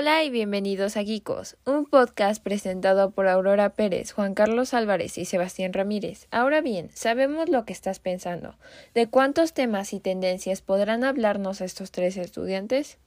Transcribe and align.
Hola 0.00 0.22
y 0.22 0.30
bienvenidos 0.30 0.96
a 0.96 1.02
Geekos, 1.02 1.56
un 1.66 1.84
podcast 1.84 2.40
presentado 2.40 3.10
por 3.10 3.26
Aurora 3.26 3.70
Pérez, 3.70 4.12
Juan 4.12 4.32
Carlos 4.32 4.72
Álvarez 4.72 5.18
y 5.18 5.24
Sebastián 5.24 5.72
Ramírez. 5.72 6.28
Ahora 6.30 6.60
bien, 6.60 6.88
sabemos 6.94 7.48
lo 7.48 7.64
que 7.64 7.72
estás 7.72 7.98
pensando. 7.98 8.54
¿De 8.94 9.08
cuántos 9.08 9.54
temas 9.54 9.92
y 9.92 9.98
tendencias 9.98 10.62
podrán 10.62 11.02
hablarnos 11.02 11.60
estos 11.60 11.90
tres 11.90 12.16
estudiantes? 12.16 12.98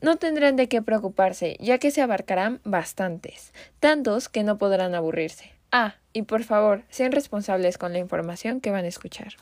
No 0.00 0.14
tendrán 0.14 0.54
de 0.54 0.68
qué 0.68 0.82
preocuparse, 0.82 1.56
ya 1.58 1.78
que 1.78 1.90
se 1.90 2.00
abarcarán 2.00 2.60
bastantes, 2.62 3.52
tantos 3.80 4.28
que 4.28 4.44
no 4.44 4.56
podrán 4.56 4.94
aburrirse. 4.94 5.50
Ah, 5.72 5.96
y 6.12 6.22
por 6.22 6.44
favor, 6.44 6.84
sean 6.90 7.10
responsables 7.10 7.76
con 7.76 7.92
la 7.92 7.98
información 7.98 8.60
que 8.60 8.70
van 8.70 8.84
a 8.84 8.88
escuchar. 8.88 9.32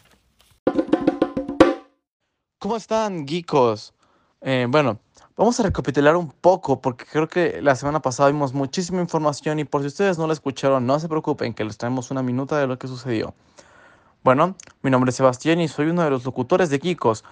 ¿Cómo 2.59 2.79
están, 2.79 3.29
geekos? 3.29 3.93
Eh, 4.41 4.67
bueno, 4.71 5.01
vamos 5.43 5.59
a 5.59 5.65
recapitular 5.65 6.15
un 6.15 6.31
poco 6.31 6.81
porque 6.81 7.05
creo 7.05 7.29
que 7.29 7.61
la 7.63 7.75
semana 7.75 8.01
pasada 8.01 8.31
vimos 8.31 8.55
muchísima 8.55 9.01
información 9.01 9.59
y 9.59 9.65
por 9.65 9.81
si 9.81 9.89
ustedes 9.89 10.17
no 10.17 10.29
la 10.29 10.35
escucharon, 10.35 10.87
no 10.87 11.01
se 11.01 11.09
preocupen 11.09 11.53
que 11.53 11.65
les 11.65 11.77
traemos 11.77 12.13
una 12.13 12.23
minuta 12.23 12.57
de 12.59 12.69
lo 12.69 12.79
que 12.79 12.87
sucedió. 12.87 13.35
Bueno, 14.23 14.55
mi 14.83 14.91
nombre 14.93 15.11
es 15.11 15.17
Sebastián 15.17 15.61
y 15.61 15.67
soy 15.67 15.89
uno 15.89 16.05
de 16.05 16.11
los 16.11 16.25
locutores 16.25 16.71
de 16.71 16.79
Geekos. 16.79 17.25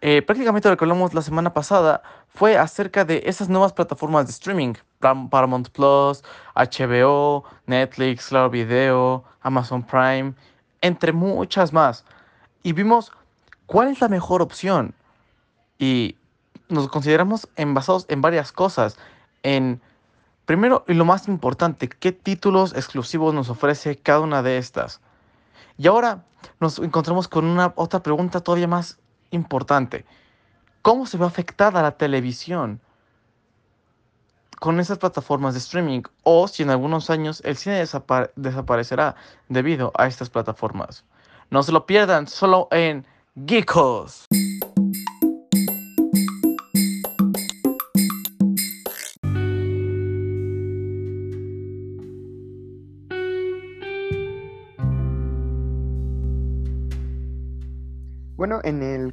Eh, 0.00 0.22
prácticamente 0.22 0.70
lo 0.70 0.76
que 0.78 0.84
hablamos 0.84 1.12
la 1.12 1.20
semana 1.20 1.52
pasada 1.52 2.02
fue 2.28 2.56
acerca 2.56 3.04
de 3.04 3.24
esas 3.26 3.50
nuevas 3.50 3.74
plataformas 3.74 4.24
de 4.24 4.30
streaming, 4.30 4.72
Paramount 4.98 5.68
Plus, 5.68 6.22
HBO, 6.54 7.44
Netflix, 7.66 8.28
Claro 8.28 8.48
Video, 8.48 9.22
Amazon 9.42 9.82
Prime, 9.82 10.32
entre 10.80 11.12
muchas 11.12 11.74
más. 11.74 12.06
Y 12.62 12.72
vimos 12.72 13.12
¿cuál 13.66 13.88
es 13.88 14.00
la 14.00 14.08
mejor 14.08 14.40
opción? 14.40 14.94
Y 15.78 16.16
nos 16.70 16.88
consideramos 16.88 17.48
basados 17.56 18.06
en 18.08 18.20
varias 18.20 18.52
cosas. 18.52 18.96
En, 19.42 19.80
primero 20.46 20.84
y 20.88 20.94
lo 20.94 21.04
más 21.04 21.28
importante, 21.28 21.88
qué 21.88 22.12
títulos 22.12 22.74
exclusivos 22.74 23.34
nos 23.34 23.50
ofrece 23.50 23.96
cada 23.96 24.20
una 24.20 24.42
de 24.42 24.58
estas. 24.58 25.00
Y 25.76 25.86
ahora 25.86 26.24
nos 26.58 26.78
encontramos 26.78 27.28
con 27.28 27.44
una 27.44 27.72
otra 27.76 28.02
pregunta 28.02 28.40
todavía 28.40 28.68
más 28.68 28.98
importante. 29.30 30.04
¿Cómo 30.82 31.06
se 31.06 31.18
ve 31.18 31.26
afectada 31.26 31.82
la 31.82 31.92
televisión 31.92 32.80
con 34.58 34.80
esas 34.80 34.98
plataformas 34.98 35.54
de 35.54 35.60
streaming? 35.60 36.02
O 36.22 36.48
si 36.48 36.62
en 36.62 36.70
algunos 36.70 37.10
años 37.10 37.42
el 37.44 37.56
cine 37.56 37.84
desaparecerá 38.36 39.16
debido 39.48 39.92
a 39.96 40.06
estas 40.06 40.30
plataformas. 40.30 41.04
No 41.50 41.62
se 41.62 41.72
lo 41.72 41.86
pierdan, 41.86 42.28
solo 42.28 42.68
en 42.70 43.04
Geekos. 43.46 44.26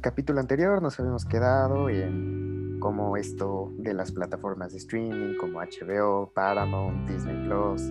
Capítulo 0.00 0.40
anterior 0.40 0.82
nos 0.82 0.98
habíamos 0.98 1.24
quedado 1.24 1.88
en 1.88 2.78
cómo 2.80 3.16
esto 3.16 3.72
de 3.78 3.94
las 3.94 4.12
plataformas 4.12 4.72
de 4.72 4.78
streaming 4.78 5.36
como 5.38 5.60
HBO, 5.60 6.32
Paramount, 6.34 7.08
Disney 7.08 7.46
Plus, 7.46 7.82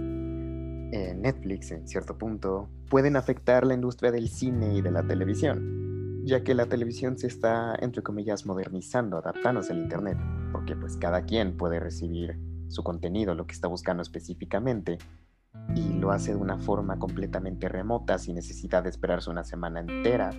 eh, 0.93 1.15
Netflix 1.15 1.71
en 1.71 1.87
cierto 1.87 2.17
punto, 2.17 2.69
pueden 2.89 3.15
afectar 3.15 3.65
la 3.65 3.73
industria 3.73 4.11
del 4.11 4.29
cine 4.29 4.75
y 4.75 4.81
de 4.81 4.91
la 4.91 5.03
televisión 5.03 5.87
ya 6.27 6.43
que 6.43 6.53
la 6.53 6.65
televisión 6.65 7.17
se 7.17 7.27
está, 7.27 7.75
entre 7.79 8.03
comillas, 8.03 8.45
modernizando, 8.45 9.17
adaptándose 9.17 9.71
al 9.71 9.79
Internet, 9.79 10.17
porque 10.51 10.75
pues 10.75 10.97
cada 10.97 11.21
quien 11.21 11.55
puede 11.55 11.79
recibir 11.79 12.37
su 12.67 12.83
contenido, 12.83 13.33
lo 13.33 13.47
que 13.47 13.53
está 13.53 13.69
buscando 13.69 14.03
específicamente, 14.03 14.97
y 15.73 15.93
lo 15.93 16.11
hace 16.11 16.31
de 16.31 16.37
una 16.37 16.57
forma 16.57 16.99
completamente 16.99 17.69
remota, 17.69 18.19
sin 18.19 18.35
necesidad 18.35 18.83
de 18.83 18.89
esperarse 18.89 19.29
una 19.29 19.45
semana 19.45 19.79
entera 19.79 20.31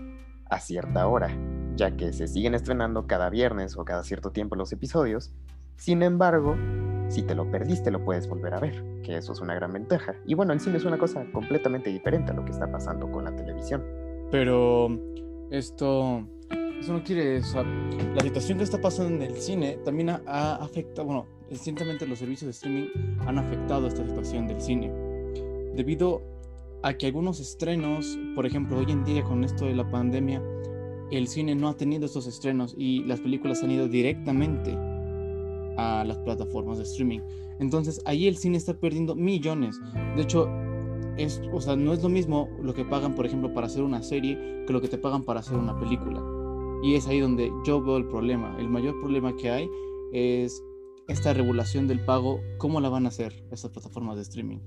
a 0.50 0.60
cierta 0.60 1.08
hora, 1.08 1.28
ya 1.78 1.96
que 1.96 2.12
se 2.12 2.26
siguen 2.26 2.54
estrenando 2.54 3.06
cada 3.06 3.30
viernes 3.30 3.76
o 3.76 3.84
cada 3.84 4.02
cierto 4.02 4.32
tiempo 4.32 4.56
los 4.56 4.72
episodios. 4.72 5.30
Sin 5.76 6.02
embargo, 6.02 6.56
si 7.08 7.22
te 7.22 7.36
lo 7.36 7.50
perdiste, 7.50 7.92
lo 7.92 8.04
puedes 8.04 8.28
volver 8.28 8.52
a 8.52 8.60
ver, 8.60 8.84
que 9.04 9.16
eso 9.16 9.32
es 9.32 9.40
una 9.40 9.54
gran 9.54 9.72
ventaja. 9.72 10.16
Y 10.26 10.34
bueno, 10.34 10.52
el 10.52 10.60
cine 10.60 10.76
es 10.76 10.84
una 10.84 10.98
cosa 10.98 11.24
completamente 11.32 11.88
diferente 11.90 12.32
a 12.32 12.34
lo 12.34 12.44
que 12.44 12.50
está 12.50 12.70
pasando 12.70 13.10
con 13.10 13.24
la 13.24 13.34
televisión. 13.34 13.84
Pero 14.30 14.88
esto, 15.50 16.28
eso 16.80 16.92
no 16.92 17.04
quiere 17.04 17.36
eso. 17.36 17.62
La 17.62 18.22
situación 18.22 18.58
que 18.58 18.64
está 18.64 18.80
pasando 18.80 19.14
en 19.14 19.22
el 19.22 19.36
cine 19.36 19.78
también 19.84 20.10
ha, 20.10 20.56
afectado, 20.56 21.06
bueno, 21.06 21.26
recientemente 21.48 22.08
los 22.08 22.18
servicios 22.18 22.46
de 22.46 22.50
streaming 22.50 22.88
han 23.20 23.38
afectado 23.38 23.86
esta 23.86 24.04
situación 24.04 24.48
del 24.48 24.60
cine. 24.60 24.92
Debido 25.76 26.22
a 26.82 26.92
que 26.94 27.06
algunos 27.06 27.38
estrenos, 27.38 28.18
por 28.34 28.46
ejemplo, 28.46 28.78
hoy 28.78 28.90
en 28.90 29.04
día 29.04 29.22
con 29.22 29.44
esto 29.44 29.64
de 29.64 29.74
la 29.74 29.88
pandemia, 29.88 30.42
el 31.16 31.28
cine 31.28 31.54
no 31.54 31.68
ha 31.68 31.76
tenido 31.76 32.06
estos 32.06 32.26
estrenos 32.26 32.74
y 32.76 33.04
las 33.04 33.20
películas 33.20 33.62
han 33.62 33.70
ido 33.70 33.88
directamente 33.88 34.76
a 35.76 36.04
las 36.06 36.18
plataformas 36.18 36.78
de 36.78 36.84
streaming. 36.84 37.20
Entonces 37.60 38.00
ahí 38.04 38.26
el 38.26 38.36
cine 38.36 38.58
está 38.58 38.74
perdiendo 38.74 39.14
millones. 39.14 39.80
De 40.16 40.22
hecho, 40.22 40.48
o 41.52 41.60
sea, 41.60 41.76
no 41.76 41.92
es 41.92 42.02
lo 42.02 42.08
mismo 42.08 42.48
lo 42.62 42.74
que 42.74 42.84
pagan, 42.84 43.14
por 43.14 43.26
ejemplo, 43.26 43.52
para 43.54 43.66
hacer 43.66 43.82
una 43.82 44.02
serie 44.02 44.64
que 44.66 44.72
lo 44.72 44.80
que 44.80 44.88
te 44.88 44.98
pagan 44.98 45.24
para 45.24 45.40
hacer 45.40 45.56
una 45.56 45.78
película. 45.78 46.22
Y 46.82 46.94
es 46.94 47.08
ahí 47.08 47.20
donde 47.20 47.50
yo 47.66 47.82
veo 47.82 47.96
el 47.96 48.06
problema. 48.06 48.56
El 48.58 48.68
mayor 48.68 49.00
problema 49.00 49.34
que 49.36 49.50
hay 49.50 49.68
es 50.12 50.62
esta 51.08 51.32
regulación 51.32 51.88
del 51.88 52.04
pago. 52.04 52.40
¿Cómo 52.58 52.80
la 52.80 52.88
van 52.88 53.06
a 53.06 53.08
hacer 53.08 53.32
estas 53.50 53.70
plataformas 53.72 54.16
de 54.16 54.22
streaming? 54.22 54.58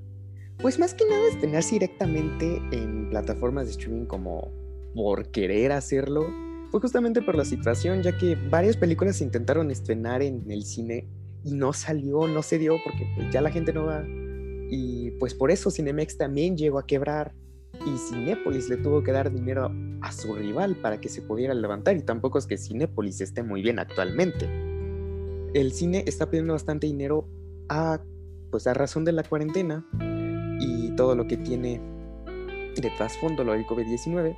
Pues 0.62 0.78
más 0.78 0.94
que 0.94 1.06
nada 1.06 1.28
estrenarse 1.30 1.76
directamente 1.76 2.62
en 2.72 3.10
plataformas 3.10 3.66
de 3.66 3.72
streaming 3.72 4.06
como 4.06 4.52
por 4.94 5.30
querer 5.32 5.72
hacerlo. 5.72 6.28
Fue 6.70 6.80
justamente 6.80 7.22
por 7.22 7.36
la 7.36 7.46
situación, 7.46 8.02
ya 8.02 8.18
que 8.18 8.36
varias 8.50 8.78
películas 8.78 9.18
se 9.18 9.24
intentaron 9.24 9.72
estrenar 9.72 10.22
en 10.22 10.50
el 10.50 10.64
cine 10.64 11.08
y 11.44 11.52
no 11.54 11.74
salió, 11.74 12.28
no 12.28 12.42
se 12.42 12.58
dio, 12.60 12.78
porque 12.84 13.06
pues, 13.16 13.32
ya 13.32 13.42
la 13.42 13.52
gente 13.52 13.74
no 13.74 13.86
va 13.86 14.06
y 14.72 15.12
pues 15.20 15.34
por 15.34 15.52
eso 15.52 15.70
Cinemex 15.70 16.18
también 16.18 16.56
llegó 16.56 16.80
a 16.80 16.88
quebrar 16.88 17.34
y 17.86 17.98
Cinépolis 17.98 18.70
le 18.70 18.78
tuvo 18.78 19.04
que 19.04 19.12
dar 19.12 19.30
dinero 19.30 19.70
a 20.00 20.14
su 20.14 20.34
rival 20.34 20.78
para 20.78 21.02
que 21.02 21.10
se 21.10 21.22
pudiera 21.22 21.54
levantar 21.54 21.98
y 21.98 22.02
tampoco 22.02 22.38
es 22.38 22.48
que 22.48 22.58
Cinépolis 22.58 23.20
esté 23.20 23.44
muy 23.44 23.62
bien 23.62 23.80
actualmente. 23.80 24.46
El 25.54 25.74
cine 25.74 26.06
está 26.08 26.30
pidiendo 26.30 26.54
bastante 26.54 26.88
dinero 26.88 27.28
a 27.68 28.02
pues 28.50 28.66
a 28.66 28.74
razón 28.74 29.04
de 29.04 29.12
la 29.12 29.24
cuarentena 29.24 29.86
y 30.62 30.96
todo 30.96 31.16
lo 31.16 31.28
que 31.28 31.36
tiene 31.36 31.82
de 32.76 32.92
trasfondo 32.98 33.44
lo 33.44 33.52
del 33.52 33.66
COVID-19. 33.66 34.38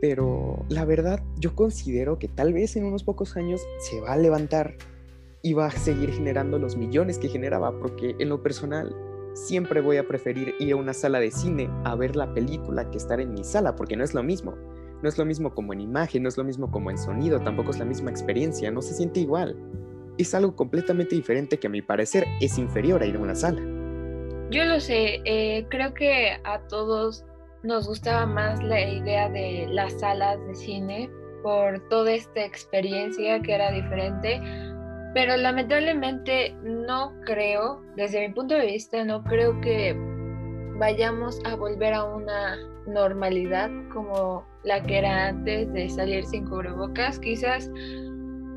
Pero 0.00 0.64
la 0.68 0.84
verdad, 0.84 1.22
yo 1.38 1.54
considero 1.54 2.18
que 2.18 2.28
tal 2.28 2.52
vez 2.52 2.76
en 2.76 2.84
unos 2.84 3.02
pocos 3.02 3.36
años 3.36 3.60
se 3.78 4.00
va 4.00 4.12
a 4.12 4.16
levantar 4.16 4.76
y 5.42 5.54
va 5.54 5.66
a 5.66 5.70
seguir 5.70 6.12
generando 6.12 6.58
los 6.58 6.76
millones 6.76 7.18
que 7.18 7.28
generaba, 7.28 7.78
porque 7.78 8.14
en 8.18 8.28
lo 8.28 8.42
personal 8.42 8.94
siempre 9.34 9.80
voy 9.80 9.96
a 9.96 10.06
preferir 10.06 10.54
ir 10.58 10.72
a 10.72 10.76
una 10.76 10.92
sala 10.92 11.20
de 11.20 11.30
cine 11.30 11.70
a 11.84 11.94
ver 11.94 12.16
la 12.16 12.32
película 12.34 12.90
que 12.90 12.98
estar 12.98 13.20
en 13.20 13.32
mi 13.32 13.44
sala, 13.44 13.76
porque 13.76 13.96
no 13.96 14.04
es 14.04 14.14
lo 14.14 14.22
mismo. 14.22 14.54
No 15.00 15.08
es 15.08 15.16
lo 15.16 15.24
mismo 15.24 15.54
como 15.54 15.72
en 15.72 15.80
imagen, 15.80 16.24
no 16.24 16.28
es 16.28 16.36
lo 16.36 16.42
mismo 16.42 16.70
como 16.72 16.90
en 16.90 16.98
sonido, 16.98 17.40
tampoco 17.40 17.70
es 17.70 17.78
la 17.78 17.84
misma 17.84 18.10
experiencia, 18.10 18.70
no 18.70 18.82
se 18.82 18.94
siente 18.94 19.20
igual. 19.20 19.56
Es 20.18 20.34
algo 20.34 20.56
completamente 20.56 21.14
diferente 21.14 21.58
que 21.58 21.68
a 21.68 21.70
mi 21.70 21.82
parecer 21.82 22.26
es 22.40 22.58
inferior 22.58 23.00
a 23.02 23.06
ir 23.06 23.14
a 23.14 23.20
una 23.20 23.36
sala. 23.36 23.60
Yo 24.50 24.64
lo 24.64 24.80
sé, 24.80 25.20
eh, 25.24 25.66
creo 25.68 25.94
que 25.94 26.32
a 26.42 26.66
todos 26.68 27.24
nos 27.68 27.86
gustaba 27.86 28.26
más 28.26 28.62
la 28.62 28.80
idea 28.80 29.28
de 29.28 29.68
las 29.70 30.00
salas 30.00 30.44
de 30.46 30.54
cine 30.54 31.10
por 31.42 31.88
toda 31.88 32.12
esta 32.12 32.44
experiencia 32.44 33.40
que 33.40 33.54
era 33.54 33.70
diferente 33.70 34.40
pero 35.14 35.36
lamentablemente 35.36 36.54
no 36.62 37.12
creo, 37.24 37.82
desde 37.96 38.28
mi 38.28 38.34
punto 38.34 38.54
de 38.54 38.66
vista, 38.66 39.04
no 39.04 39.24
creo 39.24 39.60
que 39.60 39.96
vayamos 40.78 41.40
a 41.44 41.56
volver 41.56 41.94
a 41.94 42.04
una 42.04 42.56
normalidad 42.86 43.70
como 43.92 44.46
la 44.64 44.82
que 44.82 44.98
era 44.98 45.28
antes 45.28 45.72
de 45.72 45.88
salir 45.88 46.24
sin 46.26 46.46
cubrebocas. 46.46 47.18
Quizás 47.18 47.70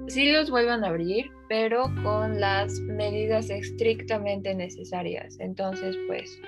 sí 0.07 0.31
los 0.31 0.51
vuelvan 0.51 0.83
a 0.83 0.89
abrir, 0.89 1.31
pero 1.47 1.85
con 2.03 2.39
las 2.39 2.79
medidas 2.81 3.49
estrictamente 3.49 4.53
necesarias. 4.53 5.37
Entonces, 5.39 5.97
pues, 6.07 6.39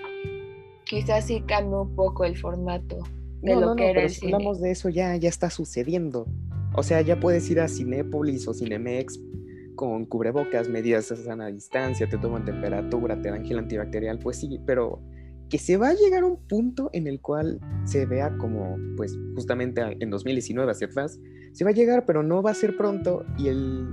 quizás 0.85 1.27
sí 1.27 1.41
cambie 1.47 1.77
un 1.77 1.95
poco 1.95 2.25
el 2.25 2.37
formato 2.37 2.99
de 3.41 3.55
lo 3.55 3.75
que 3.75 3.89
era 3.89 4.03
el 4.03 4.09
cine. 4.09 4.33
hablamos 4.33 4.61
de 4.61 4.71
eso 4.71 4.89
ya, 4.89 5.15
ya 5.15 5.29
está 5.29 5.49
sucediendo. 5.49 6.27
O 6.75 6.83
sea, 6.83 7.01
ya 7.01 7.19
puedes 7.19 7.49
ir 7.49 7.59
a 7.59 7.67
Cinépolis 7.67 8.47
o 8.47 8.53
Cinemex 8.53 9.19
con 9.75 10.05
cubrebocas, 10.05 10.69
medidas 10.69 11.11
a 11.11 11.15
sana 11.15 11.47
distancia, 11.47 12.07
te 12.07 12.17
toman 12.17 12.45
temperatura, 12.45 13.19
te 13.21 13.29
dan 13.29 13.45
gel 13.45 13.59
antibacterial, 13.59 14.19
pues 14.19 14.37
sí, 14.37 14.59
pero 14.65 15.01
que 15.49 15.57
se 15.57 15.77
va 15.77 15.89
a 15.89 15.93
llegar 15.93 16.23
a 16.23 16.25
un 16.25 16.37
punto 16.47 16.89
en 16.93 17.07
el 17.07 17.19
cual 17.21 17.59
se 17.85 18.05
vea 18.05 18.35
como, 18.37 18.77
pues 18.97 19.17
justamente 19.35 19.81
en 19.99 20.09
2019 20.09 20.71
hacia 20.71 20.87
atrás, 20.87 21.19
se 21.51 21.63
va 21.63 21.71
a 21.71 21.73
llegar, 21.73 22.05
pero 22.05 22.23
no 22.23 22.41
va 22.41 22.51
a 22.51 22.55
ser 22.55 22.75
pronto 22.77 23.25
y 23.37 23.47
el, 23.47 23.85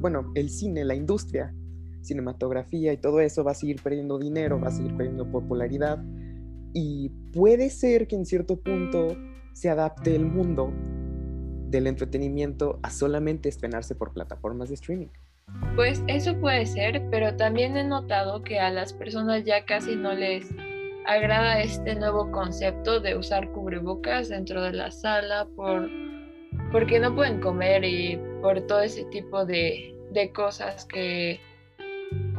bueno, 0.00 0.32
el 0.34 0.50
cine, 0.50 0.84
la 0.84 0.94
industria, 0.94 1.54
cinematografía 2.00 2.92
y 2.92 2.96
todo 2.96 3.20
eso 3.20 3.44
va 3.44 3.52
a 3.52 3.54
seguir 3.54 3.80
perdiendo 3.82 4.18
dinero, 4.18 4.60
va 4.60 4.68
a 4.68 4.72
seguir 4.72 4.96
perdiendo 4.96 5.30
popularidad 5.30 6.02
y 6.74 7.08
puede 7.32 7.70
ser 7.70 8.06
que 8.06 8.16
en 8.16 8.26
cierto 8.26 8.60
punto 8.60 9.16
se 9.54 9.70
adapte 9.70 10.14
el 10.14 10.26
mundo 10.26 10.72
del 11.70 11.86
entretenimiento 11.86 12.80
a 12.82 12.90
solamente 12.90 13.48
estrenarse 13.48 13.94
por 13.94 14.12
plataformas 14.12 14.68
de 14.68 14.74
streaming. 14.74 15.08
Pues 15.76 16.02
eso 16.08 16.38
puede 16.40 16.66
ser, 16.66 17.02
pero 17.10 17.36
también 17.36 17.76
he 17.76 17.84
notado 17.84 18.42
que 18.42 18.58
a 18.58 18.70
las 18.70 18.92
personas 18.92 19.44
ya 19.44 19.64
casi 19.64 19.94
no 19.94 20.12
les 20.12 20.50
agrada 21.06 21.60
este 21.60 21.94
nuevo 21.94 22.30
concepto 22.30 23.00
de 23.00 23.16
usar 23.16 23.50
cubrebocas 23.52 24.28
dentro 24.28 24.62
de 24.62 24.72
la 24.72 24.90
sala 24.90 25.46
por 25.56 25.88
porque 26.72 26.98
no 26.98 27.14
pueden 27.14 27.40
comer 27.40 27.84
y 27.84 28.18
por 28.40 28.60
todo 28.62 28.80
ese 28.80 29.04
tipo 29.06 29.44
de, 29.44 29.94
de 30.12 30.32
cosas 30.32 30.84
que 30.86 31.38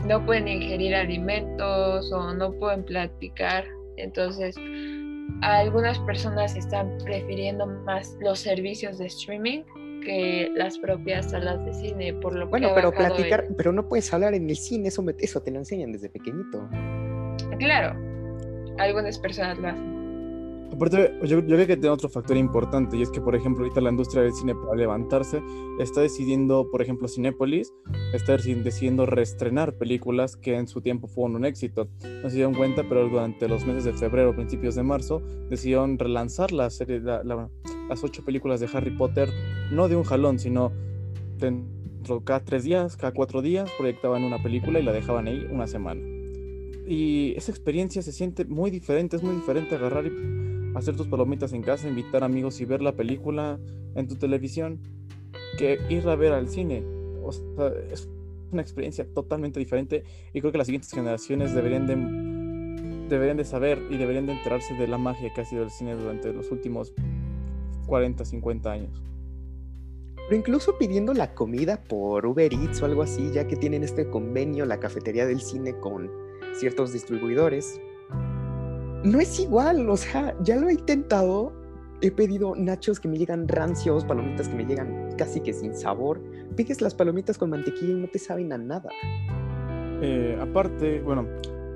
no 0.06 0.26
pueden 0.26 0.48
ingerir 0.48 0.96
alimentos 0.96 2.12
o 2.12 2.34
no 2.34 2.52
pueden 2.54 2.84
platicar. 2.84 3.66
Entonces, 3.98 4.56
algunas 5.42 6.00
personas 6.00 6.56
están 6.56 6.98
prefiriendo 7.04 7.66
más 7.66 8.16
los 8.20 8.40
servicios 8.40 8.98
de 8.98 9.08
streaming 9.08 9.64
que 10.06 10.52
las 10.56 10.78
propias 10.78 11.32
salas 11.32 11.66
de 11.66 11.74
cine, 11.74 12.14
por 12.14 12.36
lo 12.36 12.48
bueno, 12.48 12.70
que 12.70 12.76
pero 12.76 12.92
platicar, 12.92 13.48
pero 13.58 13.72
no 13.72 13.90
puedes 13.90 14.14
hablar 14.14 14.36
en 14.36 14.50
el 14.50 14.56
cine, 14.56 14.90
eso, 14.90 15.04
eso 15.18 15.42
te 15.42 15.52
lo 15.52 15.58
enseñan 15.60 15.92
desde 15.92 16.10
pequeñito. 16.10 16.70
Claro, 17.58 18.00
algunas 18.78 19.18
personas 19.18 19.58
lo 19.58 19.70
hacen. 19.70 19.95
Aparte, 20.76 21.18
yo, 21.24 21.40
yo, 21.40 21.46
creo 21.46 21.68
que 21.68 21.78
tiene 21.78 21.90
otro 21.90 22.10
factor 22.10 22.36
importante 22.36 22.98
y 22.98 23.02
es 23.02 23.10
que, 23.10 23.22
por 23.22 23.34
ejemplo, 23.34 23.64
ahorita 23.64 23.80
la 23.80 23.92
industria 23.92 24.24
del 24.24 24.34
cine 24.34 24.54
para 24.56 24.76
levantarse 24.76 25.42
está 25.80 26.02
decidiendo, 26.02 26.70
por 26.70 26.82
ejemplo, 26.82 27.08
Cinépolis 27.08 27.74
está 28.14 28.36
decidiendo 28.36 29.06
reestrenar 29.06 29.78
películas 29.78 30.36
que 30.36 30.56
en 30.56 30.68
su 30.68 30.82
tiempo 30.82 31.08
fueron 31.08 31.38
un 31.38 31.46
éxito. 31.46 31.88
No 32.22 32.30
se 32.30 32.36
dieron 32.36 32.54
cuenta, 32.54 32.84
pero 32.90 33.08
durante 33.08 33.48
los 33.48 33.66
meses 33.66 33.86
de 33.86 33.94
febrero, 33.94 34.36
principios 34.36 34.76
de 34.76 34.84
marzo, 34.84 35.22
decidieron 35.50 35.98
relanzar 35.98 36.52
la 36.52 36.70
serie, 36.70 37.00
las 37.00 38.04
ocho 38.04 38.26
películas 38.26 38.60
de 38.60 38.68
Harry 38.74 38.92
Potter, 38.92 39.30
no 39.72 39.88
de 39.88 39.96
un 39.96 40.04
jalón, 40.04 40.40
sino 40.40 40.74
dentro 41.38 42.22
cada 42.26 42.42
tres 42.42 42.66
días, 42.66 42.98
cada 42.98 43.14
cuatro 43.14 43.42
días, 43.42 43.72
proyectaban 43.78 44.26
una 44.26 44.44
película 44.44 44.78
y 44.80 44.84
la 44.84 44.92
dejaban 44.92 45.28
ahí 45.28 45.48
una 45.50 45.68
semana. 45.68 46.02
Y 46.86 47.34
esa 47.38 47.54
experiencia 47.54 48.02
se 48.02 48.12
siente 48.12 48.44
muy 48.44 48.72
diferente, 48.72 49.16
es 49.16 49.24
muy 49.24 49.36
diferente 49.36 49.74
agarrar 49.76 50.06
y 50.06 50.55
hacer 50.76 50.96
tus 50.96 51.08
palomitas 51.08 51.54
en 51.54 51.62
casa, 51.62 51.88
invitar 51.88 52.24
amigos 52.24 52.62
y 52.62 52.66
ver 52.66 52.82
la 52.82 52.92
película 52.94 53.60
en 53.96 54.08
tu 54.08 54.16
televisión 54.16 54.80
que 55.58 55.80
ir 55.90 56.08
a 56.08 56.16
ver 56.16 56.34
al 56.34 56.50
cine. 56.50 56.84
O 57.24 57.32
sea, 57.32 57.72
es 57.92 58.10
una 58.52 58.62
experiencia 58.62 59.06
totalmente 59.14 59.60
diferente 59.60 60.04
y 60.34 60.42
creo 60.42 60.52
que 60.52 60.58
las 60.58 60.68
siguientes 60.68 60.92
generaciones 60.92 61.56
deberían 61.56 61.88
de, 61.88 63.08
deberían 63.10 63.38
de 63.38 63.46
saber 63.46 63.82
y 63.90 63.98
deberían 63.98 64.26
de 64.26 64.34
enterarse 64.34 64.74
de 64.76 64.88
la 64.88 64.98
magia 64.98 65.34
que 65.34 65.42
ha 65.42 65.46
sido 65.46 65.64
el 65.64 65.72
cine 65.72 65.96
durante 65.96 66.32
los 66.34 66.52
últimos 66.52 66.94
40, 67.88 68.26
50 68.26 68.72
años. 68.72 69.02
Pero 70.28 70.38
incluso 70.38 70.78
pidiendo 70.78 71.14
la 71.14 71.36
comida 71.36 71.84
por 71.84 72.26
Uber 72.26 72.52
Eats 72.52 72.82
o 72.82 72.86
algo 72.86 73.04
así, 73.04 73.32
ya 73.32 73.48
que 73.48 73.56
tienen 73.56 73.84
este 73.84 74.10
convenio, 74.10 74.66
la 74.66 74.80
cafetería 74.80 75.26
del 75.28 75.40
cine 75.40 75.78
con 75.80 76.12
ciertos 76.54 76.92
distribuidores, 76.94 77.80
no 79.06 79.20
es 79.20 79.40
igual, 79.40 79.90
o 79.90 79.98
sea, 79.98 80.36
ya 80.42 80.56
lo 80.56 80.68
he 80.68 80.74
intentado. 80.74 81.54
He 82.02 82.12
pedido 82.12 82.56
nachos 82.56 83.00
que 83.00 83.08
me 83.08 83.18
llegan 83.18 83.48
rancios, 83.48 84.04
palomitas 84.04 84.50
que 84.50 84.56
me 84.56 84.66
llegan 84.66 85.10
casi 85.18 85.40
que 85.40 85.54
sin 85.54 85.76
sabor. 85.76 86.22
Pides 86.56 86.82
las 86.82 86.94
palomitas 86.94 87.38
con 87.38 87.52
mantequilla 87.52 87.94
y 87.94 88.02
no 88.02 88.08
te 88.08 88.20
saben 88.20 88.52
a 88.52 88.58
nada. 88.58 88.90
Eh, 90.02 90.38
aparte, 90.42 91.02
bueno, 91.02 91.26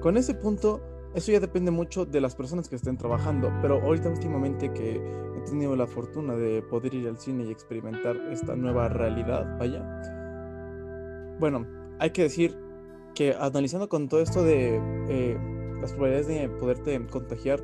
con 0.02 0.18
ese 0.18 0.34
punto, 0.34 0.82
eso 1.14 1.32
ya 1.32 1.40
depende 1.40 1.72
mucho 1.72 2.06
de 2.06 2.20
las 2.20 2.36
personas 2.36 2.68
que 2.68 2.76
estén 2.76 2.98
trabajando. 2.98 3.52
Pero 3.62 3.82
ahorita 3.82 4.10
últimamente 4.10 4.74
que 4.74 4.96
he 4.96 5.42
tenido 5.50 5.76
la 5.76 5.88
fortuna 5.88 6.36
de 6.36 6.62
poder 6.64 6.94
ir 6.94 7.08
al 7.08 7.18
cine 7.18 7.46
y 7.46 7.52
experimentar 7.52 8.18
esta 8.32 8.56
nueva 8.56 8.90
realidad, 8.90 9.58
vaya. 9.58 9.84
Bueno, 11.40 11.66
hay 12.00 12.10
que 12.10 12.24
decir 12.24 12.58
que 13.16 13.34
analizando 13.34 13.88
con 13.88 14.10
todo 14.10 14.20
esto 14.22 14.44
de... 14.44 14.82
Eh, 15.08 15.59
las 15.82 15.94
probabilidades 15.94 16.28
de 16.28 16.50
poderte 16.50 17.06
contagiar 17.08 17.64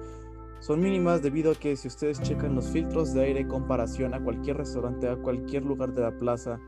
son 0.59 0.79
mínimas 0.79 1.21
debido 1.21 1.51
a 1.51 1.55
que 1.55 1.75
si 1.75 1.87
ustedes 1.87 2.21
checan 2.21 2.55
los 2.55 2.69
filtros 2.69 3.13
de 3.13 3.23
aire 3.23 3.41
en 3.41 3.47
comparación 3.47 4.13
a 4.13 4.23
cualquier 4.23 4.57
restaurante, 4.57 5.07
a 5.07 5.17
cualquier 5.17 5.63
lugar 5.63 5.93
de 5.93 6.01
la 6.01 6.17
plaza, 6.17 6.59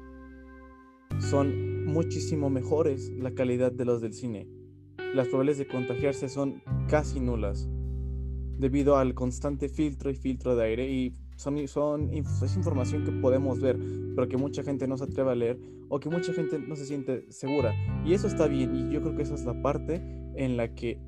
son 1.20 1.86
muchísimo 1.86 2.50
mejores 2.50 3.10
la 3.18 3.32
calidad 3.32 3.72
de 3.72 3.86
los 3.86 4.02
del 4.02 4.14
cine. 4.14 4.48
Las 5.16 5.30
probabilidades 5.30 5.60
de 5.60 5.68
contagiarse 5.68 6.30
son 6.30 6.62
casi 6.88 7.20
nulas 7.20 7.70
debido 8.58 8.98
al 8.98 9.14
constante 9.14 9.70
filtro 9.70 10.10
y 10.10 10.16
filtro 10.16 10.56
de 10.56 10.66
aire 10.66 10.92
y 10.92 11.14
son, 11.36 11.68
son, 11.68 12.12
es 12.14 12.56
información 12.56 13.06
que 13.06 13.12
podemos 13.12 13.62
ver, 13.62 13.78
pero 14.16 14.28
que 14.28 14.38
mucha 14.38 14.64
gente 14.64 14.88
no 14.88 14.98
se 14.98 15.06
atreve 15.06 15.32
a 15.32 15.36
leer 15.36 15.60
o 15.90 16.00
que 16.00 16.10
mucha 16.10 16.34
gente 16.34 16.60
no 16.60 16.76
se 16.76 16.86
siente 16.86 17.32
segura. 17.32 17.74
Y 18.06 18.14
eso 18.14 18.28
está 18.28 18.48
bien 18.48 18.76
y 18.76 18.92
yo 18.92 19.02
creo 19.02 19.16
que 19.16 19.24
esa 19.24 19.36
es 19.36 19.46
la 19.46 19.62
parte 19.62 20.02
en 20.36 20.58
la 20.58 20.74
que 20.74 21.00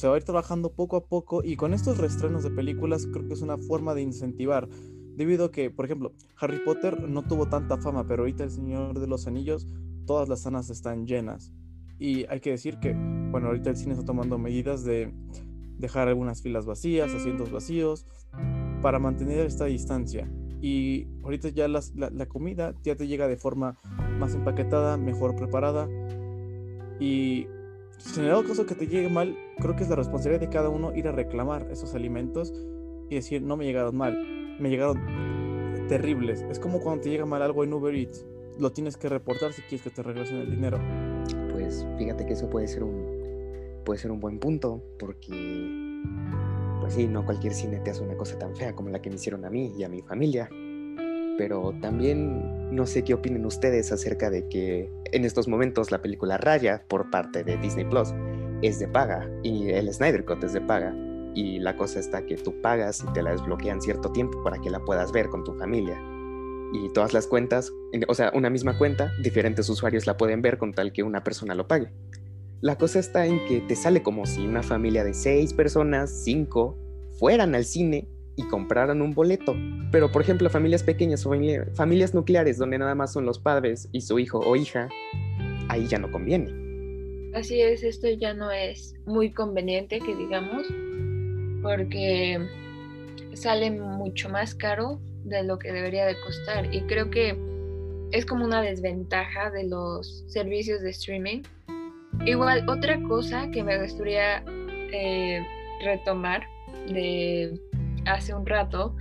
se 0.00 0.08
va 0.08 0.14
a 0.14 0.16
ir 0.16 0.24
trabajando 0.24 0.72
poco 0.72 0.96
a 0.96 1.04
poco 1.04 1.42
y 1.44 1.56
con 1.56 1.74
estos 1.74 1.98
restrenos 1.98 2.42
de 2.42 2.50
películas 2.50 3.06
creo 3.06 3.28
que 3.28 3.34
es 3.34 3.42
una 3.42 3.58
forma 3.58 3.94
de 3.94 4.00
incentivar. 4.00 4.66
Debido 5.14 5.44
a 5.44 5.50
que, 5.52 5.70
por 5.70 5.84
ejemplo, 5.84 6.14
Harry 6.38 6.60
Potter 6.64 7.06
no 7.06 7.22
tuvo 7.22 7.50
tanta 7.50 7.76
fama, 7.76 8.06
pero 8.08 8.22
ahorita 8.22 8.44
El 8.44 8.50
Señor 8.50 8.98
de 8.98 9.06
los 9.06 9.26
Anillos, 9.26 9.66
todas 10.06 10.30
las 10.30 10.40
salas 10.40 10.70
están 10.70 11.06
llenas. 11.06 11.52
Y 11.98 12.24
hay 12.30 12.40
que 12.40 12.50
decir 12.50 12.78
que, 12.80 12.94
bueno, 12.94 13.48
ahorita 13.48 13.68
el 13.68 13.76
cine 13.76 13.92
está 13.92 14.06
tomando 14.06 14.38
medidas 14.38 14.84
de 14.84 15.12
dejar 15.76 16.08
algunas 16.08 16.40
filas 16.40 16.64
vacías, 16.64 17.12
asientos 17.12 17.52
vacíos, 17.52 18.06
para 18.80 18.98
mantener 18.98 19.44
esta 19.44 19.66
distancia. 19.66 20.32
Y 20.62 21.08
ahorita 21.22 21.50
ya 21.50 21.68
la, 21.68 21.82
la 21.94 22.26
comida 22.26 22.74
ya 22.82 22.96
te 22.96 23.06
llega 23.06 23.28
de 23.28 23.36
forma 23.36 23.76
más 24.18 24.34
empaquetada, 24.34 24.96
mejor 24.96 25.36
preparada. 25.36 25.90
Y 26.98 27.48
si 28.00 28.20
en 28.20 28.26
el 28.26 28.46
caso 28.46 28.66
que 28.66 28.74
te 28.74 28.86
llegue 28.86 29.08
mal, 29.08 29.36
creo 29.58 29.76
que 29.76 29.82
es 29.82 29.88
la 29.88 29.96
responsabilidad 29.96 30.40
de 30.40 30.48
cada 30.48 30.68
uno 30.68 30.94
ir 30.94 31.06
a 31.06 31.12
reclamar 31.12 31.68
esos 31.70 31.94
alimentos 31.94 32.52
y 33.08 33.14
decir, 33.14 33.42
no 33.42 33.56
me 33.56 33.64
llegaron 33.64 33.96
mal, 33.96 34.56
me 34.58 34.70
llegaron 34.70 34.98
terribles. 35.88 36.42
Es 36.50 36.58
como 36.58 36.80
cuando 36.80 37.02
te 37.02 37.10
llega 37.10 37.26
mal 37.26 37.42
algo 37.42 37.62
en 37.62 37.72
Uber 37.72 37.94
Eats, 37.94 38.26
lo 38.58 38.72
tienes 38.72 38.96
que 38.96 39.08
reportar 39.08 39.52
si 39.52 39.62
quieres 39.62 39.82
que 39.82 39.90
te 39.90 40.02
regresen 40.02 40.38
el 40.38 40.50
dinero. 40.50 40.80
Pues 41.52 41.86
fíjate 41.98 42.26
que 42.26 42.32
eso 42.32 42.48
puede 42.48 42.68
ser 42.68 42.84
un 42.84 43.20
puede 43.84 43.98
ser 43.98 44.10
un 44.10 44.20
buen 44.20 44.38
punto 44.38 44.82
porque 44.98 45.32
pues 46.80 46.94
sí, 46.94 47.06
no 47.06 47.24
cualquier 47.24 47.54
cine 47.54 47.80
te 47.80 47.90
hace 47.90 48.02
una 48.02 48.16
cosa 48.16 48.38
tan 48.38 48.54
fea 48.54 48.74
como 48.74 48.90
la 48.90 49.00
que 49.00 49.08
me 49.08 49.16
hicieron 49.16 49.44
a 49.44 49.50
mí 49.50 49.72
y 49.76 49.84
a 49.84 49.88
mi 49.88 50.02
familia 50.02 50.48
pero 51.38 51.72
también 51.80 52.59
no 52.70 52.86
sé 52.86 53.04
qué 53.04 53.14
opinen 53.14 53.44
ustedes 53.46 53.92
acerca 53.92 54.30
de 54.30 54.48
que 54.48 54.90
en 55.12 55.24
estos 55.24 55.48
momentos 55.48 55.90
la 55.90 56.02
película 56.02 56.36
Raya 56.36 56.84
por 56.88 57.10
parte 57.10 57.44
de 57.44 57.56
Disney 57.56 57.84
Plus 57.84 58.14
es 58.62 58.78
de 58.78 58.88
paga 58.88 59.28
y 59.42 59.70
el 59.70 59.92
Snyder 59.92 60.24
Cut 60.24 60.44
es 60.44 60.52
de 60.52 60.60
paga 60.60 60.94
y 61.34 61.58
la 61.58 61.76
cosa 61.76 62.00
está 62.00 62.26
que 62.26 62.36
tú 62.36 62.60
pagas 62.60 63.02
y 63.02 63.12
te 63.12 63.22
la 63.22 63.32
desbloquean 63.32 63.80
cierto 63.80 64.10
tiempo 64.12 64.42
para 64.42 64.58
que 64.60 64.70
la 64.70 64.84
puedas 64.84 65.12
ver 65.12 65.28
con 65.28 65.44
tu 65.44 65.54
familia. 65.54 66.00
Y 66.72 66.92
todas 66.92 67.12
las 67.12 67.26
cuentas, 67.26 67.72
o 68.08 68.14
sea, 68.14 68.30
una 68.34 68.50
misma 68.50 68.78
cuenta, 68.78 69.12
diferentes 69.22 69.68
usuarios 69.68 70.06
la 70.06 70.16
pueden 70.16 70.42
ver 70.42 70.58
con 70.58 70.72
tal 70.72 70.92
que 70.92 71.02
una 71.02 71.24
persona 71.24 71.54
lo 71.54 71.66
pague. 71.66 71.92
La 72.60 72.76
cosa 72.76 72.98
está 72.98 73.26
en 73.26 73.44
que 73.46 73.60
te 73.60 73.74
sale 73.74 74.02
como 74.02 74.26
si 74.26 74.46
una 74.46 74.62
familia 74.62 75.02
de 75.02 75.14
seis 75.14 75.54
personas, 75.54 76.10
cinco, 76.24 76.76
fueran 77.18 77.54
al 77.54 77.64
cine 77.64 78.08
y 78.36 78.44
compraron 78.44 79.02
un 79.02 79.12
boleto. 79.12 79.54
Pero, 79.90 80.10
por 80.10 80.22
ejemplo, 80.22 80.48
familias 80.50 80.82
pequeñas 80.82 81.26
o 81.26 81.32
familias 81.74 82.14
nucleares 82.14 82.58
donde 82.58 82.78
nada 82.78 82.94
más 82.94 83.12
son 83.12 83.26
los 83.26 83.38
padres 83.38 83.88
y 83.92 84.00
su 84.00 84.18
hijo 84.18 84.38
o 84.38 84.56
hija, 84.56 84.88
ahí 85.68 85.86
ya 85.86 85.98
no 85.98 86.10
conviene. 86.10 86.52
Así 87.34 87.60
es, 87.60 87.82
esto 87.82 88.08
ya 88.08 88.34
no 88.34 88.50
es 88.50 88.94
muy 89.06 89.32
conveniente 89.32 90.00
que 90.00 90.16
digamos, 90.16 90.66
porque 91.62 92.40
sale 93.34 93.70
mucho 93.70 94.28
más 94.28 94.54
caro 94.54 95.00
de 95.24 95.44
lo 95.44 95.58
que 95.58 95.72
debería 95.72 96.06
de 96.06 96.16
costar 96.20 96.74
y 96.74 96.80
creo 96.82 97.10
que 97.10 97.36
es 98.12 98.26
como 98.26 98.44
una 98.44 98.62
desventaja 98.62 99.50
de 99.50 99.68
los 99.68 100.24
servicios 100.26 100.82
de 100.82 100.90
streaming. 100.90 101.42
Igual, 102.26 102.68
otra 102.68 103.00
cosa 103.02 103.48
que 103.50 103.62
me 103.62 103.80
gustaría 103.80 104.42
eh, 104.92 105.40
retomar 105.84 106.42
de 106.88 107.58
hace 108.06 108.34
un 108.34 108.46
rato 108.46 108.94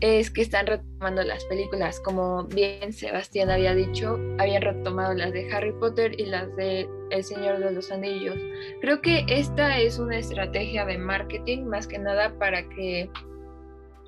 es 0.00 0.30
que 0.30 0.42
están 0.42 0.66
retomando 0.66 1.22
las 1.22 1.44
películas. 1.46 2.00
Como 2.00 2.44
bien 2.44 2.92
Sebastián 2.92 3.50
había 3.50 3.74
dicho, 3.74 4.18
habían 4.38 4.62
retomado 4.62 5.14
las 5.14 5.32
de 5.32 5.52
Harry 5.52 5.72
Potter 5.72 6.18
y 6.20 6.26
las 6.26 6.54
de 6.56 6.88
El 7.10 7.24
Señor 7.24 7.58
de 7.58 7.72
los 7.72 7.90
Anillos. 7.90 8.36
Creo 8.80 9.00
que 9.00 9.24
esta 9.28 9.78
es 9.78 9.98
una 9.98 10.18
estrategia 10.18 10.84
de 10.84 10.98
marketing 10.98 11.64
más 11.64 11.86
que 11.86 11.98
nada 11.98 12.32
para 12.38 12.68
que 12.68 13.10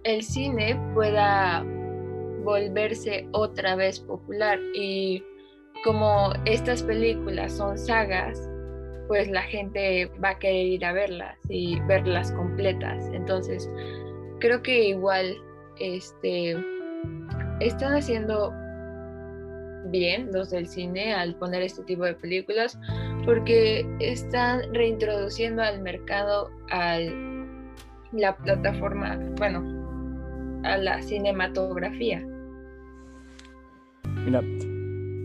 el 0.04 0.22
cine 0.22 0.80
pueda 0.94 1.64
volverse 2.44 3.28
otra 3.32 3.74
vez 3.76 4.00
popular 4.00 4.58
y 4.74 5.22
como 5.84 6.32
estas 6.44 6.82
películas 6.82 7.56
son 7.56 7.78
sagas, 7.78 8.49
pues 9.10 9.28
la 9.28 9.42
gente 9.42 10.08
va 10.22 10.28
a 10.28 10.38
querer 10.38 10.66
ir 10.66 10.84
a 10.84 10.92
verlas 10.92 11.36
y 11.48 11.80
verlas 11.88 12.30
completas. 12.30 13.10
Entonces, 13.12 13.68
creo 14.38 14.62
que 14.62 14.90
igual 14.90 15.36
este 15.80 16.56
están 17.58 17.94
haciendo 17.94 18.52
bien 19.86 20.30
los 20.32 20.50
del 20.50 20.68
cine 20.68 21.12
al 21.12 21.34
poner 21.34 21.62
este 21.62 21.82
tipo 21.82 22.04
de 22.04 22.14
películas 22.14 22.78
porque 23.24 23.84
están 23.98 24.72
reintroduciendo 24.72 25.60
al 25.60 25.82
mercado 25.82 26.48
a 26.70 27.00
la 28.12 28.36
plataforma, 28.36 29.18
bueno, 29.38 30.60
a 30.62 30.76
la 30.76 31.02
cinematografía. 31.02 32.24
Mira, 34.24 34.40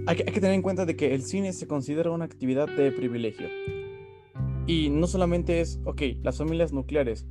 hay 0.07 0.15
que, 0.17 0.39
tener 0.39 0.53
en 0.53 0.61
cuenta 0.61 0.85
de 0.85 0.95
que 0.95 1.13
el 1.13 1.23
cine 1.23 1.51
se 1.51 1.67
considera 1.67 2.11
una 2.11 2.25
actividad 2.25 2.67
de 2.67 2.91
privilegio. 2.91 3.47
Y 4.67 4.89
no 4.89 5.07
solamente 5.07 5.61
es, 5.61 5.79
ok, 5.85 6.01
las 6.23 6.37
familias 6.37 6.73
nucleares. 6.73 7.25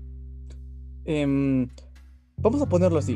Em, 1.04 1.68
vamos 2.36 2.62
a 2.62 2.68
ponerlo 2.68 2.98
así. 2.98 3.14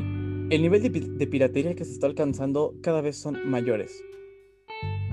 El 0.49 0.61
nivel 0.61 0.81
de, 0.81 1.27
piratería 1.27 1.75
que 1.75 1.85
se 1.85 1.93
está 1.93 2.07
alcanzando 2.07 2.73
cada 2.81 3.01
vez 3.01 3.17
son 3.17 3.37
mayores. 3.49 4.03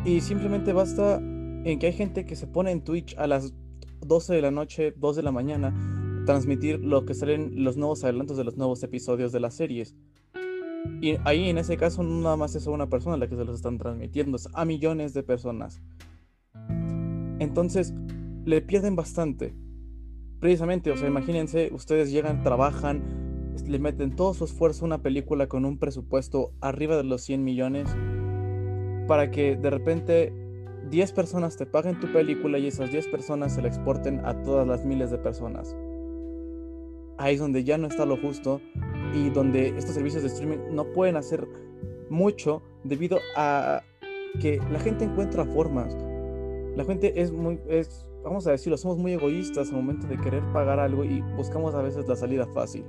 Y 0.04 0.20
simplemente 0.20 0.72
basta 0.72 1.18
en 1.18 1.78
que 1.78 1.86
hay 1.86 1.92
gente 1.92 2.25
que 2.25 2.36
se 2.36 2.46
pone 2.46 2.70
en 2.70 2.82
Twitch 2.82 3.16
a 3.18 3.26
las 3.26 3.54
12 4.00 4.34
de 4.34 4.42
la 4.42 4.50
noche, 4.50 4.92
2 4.96 5.16
de 5.16 5.22
la 5.22 5.32
mañana, 5.32 5.75
transmitir 6.26 6.80
lo 6.80 7.04
que 7.04 7.14
salen 7.14 7.64
los 7.64 7.76
nuevos 7.76 8.02
adelantos 8.02 8.36
de 8.36 8.44
los 8.44 8.56
nuevos 8.56 8.82
episodios 8.82 9.32
de 9.32 9.40
las 9.40 9.54
series. 9.54 9.94
Y 11.00 11.16
ahí 11.25 11.48
en 11.48 11.58
ese 11.58 11.76
caso 11.76 12.02
no 12.02 12.22
nada 12.22 12.36
más 12.36 12.54
es 12.54 12.66
una 12.66 12.88
persona 12.88 13.16
la 13.16 13.28
que 13.28 13.36
se 13.36 13.44
los 13.44 13.56
están 13.56 13.78
transmitiendo, 13.78 14.36
es 14.36 14.48
a 14.54 14.64
millones 14.64 15.14
de 15.14 15.22
personas. 15.22 15.80
Entonces, 17.38 17.92
le 18.47 18.62
pierden 18.62 18.95
bastante. 18.95 19.55
Precisamente, 20.41 20.93
o 20.93 20.97
sea, 20.97 21.09
imagínense, 21.09 21.71
ustedes 21.73 22.12
llegan, 22.12 22.43
trabajan, 22.45 23.03
le 23.67 23.79
meten 23.81 24.15
todo 24.15 24.35
su 24.35 24.45
esfuerzo 24.45 24.85
a 24.85 24.87
una 24.87 25.03
película 25.03 25.49
con 25.49 25.65
un 25.65 25.79
presupuesto 25.79 26.53
arriba 26.61 26.97
de 26.97 27.03
los 27.05 27.23
100 27.23 27.43
millones 27.43 27.88
para 29.09 29.31
que 29.31 29.57
de 29.57 29.71
repente 29.71 30.33
10 30.91 31.12
personas 31.12 31.57
te 31.57 31.67
paguen 31.67 31.99
tu 31.99 32.12
película 32.12 32.59
y 32.59 32.69
esas 32.69 32.93
10 32.93 33.09
personas 33.09 33.53
se 33.55 33.62
la 33.62 33.69
exporten 33.69 34.25
a 34.25 34.41
todas 34.43 34.67
las 34.67 34.85
miles 34.85 35.11
de 35.11 35.19
personas. 35.19 35.76
Ahí 37.19 37.35
es 37.35 37.41
donde 37.41 37.65
ya 37.65 37.79
no 37.79 37.88
está 37.88 38.07
lo 38.07 38.17
justo 38.17 38.61
y 39.12 39.31
donde 39.31 39.69
estos 39.69 39.95
servicios 39.95 40.23
de 40.23 40.29
streaming 40.29 40.59
no 40.73 40.93
pueden 40.93 41.17
hacer 41.17 41.49
mucho 42.11 42.62
debido 42.85 43.19
a 43.37 43.83
que 44.41 44.61
la 44.71 44.79
gente 44.79 45.05
encuentra 45.05 45.45
formas. 45.47 45.97
La 46.76 46.85
gente 46.85 47.21
es 47.21 47.33
muy, 47.33 47.59
es, 47.69 48.05
vamos 48.28 48.47
a 48.47 48.50
decirlo, 48.50 48.76
somos 48.76 48.99
muy 48.99 49.12
egoístas 49.12 49.71
al 49.71 49.76
momento 49.76 50.06
de 50.06 50.18
querer 50.18 50.42
pagar 50.52 50.80
algo 50.80 51.04
y 51.04 51.21
buscamos 51.37 51.75
a 51.75 51.83
veces 51.83 52.06
la 52.09 52.16
salida 52.16 52.47
fácil. 52.47 52.85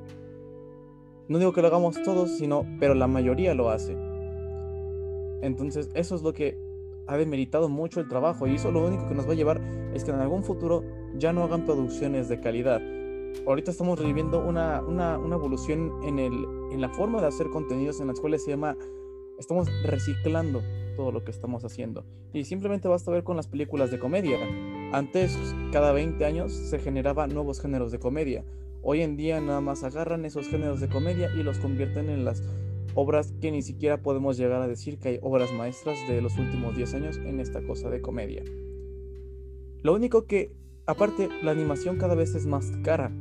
No 1.27 1.39
digo 1.39 1.53
que 1.53 1.61
lo 1.61 1.67
hagamos 1.67 2.01
todos, 2.03 2.37
sino, 2.37 2.65
pero 2.79 2.93
la 2.93 3.07
mayoría 3.07 3.53
lo 3.53 3.69
hace. 3.69 3.97
Entonces, 5.41 5.89
eso 5.93 6.15
es 6.15 6.23
lo 6.23 6.33
que 6.33 6.57
ha 7.05 7.17
demeritado 7.17 7.69
mucho 7.69 7.99
el 7.99 8.07
trabajo 8.07 8.47
y 8.47 8.55
eso 8.55 8.71
lo 8.71 8.85
único 8.85 9.07
que 9.07 9.15
nos 9.15 9.27
va 9.27 9.31
a 9.31 9.35
llevar 9.35 9.61
es 9.93 10.03
que 10.03 10.11
en 10.11 10.19
algún 10.19 10.43
futuro 10.43 10.83
ya 11.15 11.31
no 11.31 11.43
hagan 11.43 11.65
producciones 11.65 12.27
de 12.27 12.39
calidad 12.41 12.81
ahorita 13.45 13.71
estamos 13.71 13.99
reviviendo 13.99 14.39
una, 14.45 14.81
una, 14.81 15.17
una 15.17 15.35
evolución 15.35 15.91
en, 16.03 16.19
el, 16.19 16.33
en 16.71 16.81
la 16.81 16.89
forma 16.89 17.21
de 17.21 17.27
hacer 17.27 17.47
contenidos 17.49 17.99
en 17.99 18.07
las 18.07 18.19
cuales 18.19 18.43
se 18.43 18.51
llama, 18.51 18.75
estamos 19.37 19.69
reciclando 19.83 20.61
todo 20.97 21.13
lo 21.13 21.23
que 21.23 21.31
estamos 21.31 21.63
haciendo. 21.63 22.03
Y 22.33 22.43
simplemente 22.43 22.89
basta 22.89 23.09
ver 23.09 23.23
con 23.23 23.37
las 23.37 23.47
películas 23.47 23.89
de 23.89 23.99
comedia. 23.99 24.37
Antes, 24.91 25.37
cada 25.71 25.93
20 25.93 26.25
años, 26.25 26.51
se 26.51 26.79
generaban 26.79 27.33
nuevos 27.33 27.61
géneros 27.61 27.93
de 27.93 27.99
comedia. 27.99 28.43
Hoy 28.81 29.01
en 29.01 29.15
día 29.15 29.39
nada 29.39 29.61
más 29.61 29.85
agarran 29.85 30.25
esos 30.25 30.49
géneros 30.49 30.81
de 30.81 30.89
comedia 30.89 31.29
y 31.33 31.43
los 31.43 31.59
convierten 31.59 32.09
en 32.09 32.25
las 32.25 32.43
obras 32.95 33.33
que 33.39 33.51
ni 33.51 33.61
siquiera 33.61 34.01
podemos 34.01 34.37
llegar 34.37 34.61
a 34.61 34.67
decir 34.67 34.97
que 34.97 35.09
hay 35.09 35.19
obras 35.21 35.53
maestras 35.53 35.97
de 36.09 36.21
los 36.21 36.37
últimos 36.37 36.75
10 36.75 36.93
años 36.95 37.17
en 37.17 37.39
esta 37.39 37.61
cosa 37.61 37.89
de 37.89 38.01
comedia. 38.01 38.43
Lo 39.83 39.93
único 39.93 40.25
que, 40.25 40.51
aparte, 40.85 41.29
la 41.41 41.51
animación 41.51 41.97
cada 41.97 42.15
vez 42.15 42.35
es 42.35 42.45
más 42.45 42.71
cara 42.83 43.13